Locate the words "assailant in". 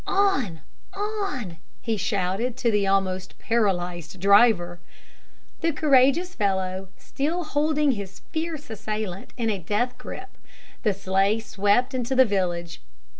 8.71-9.51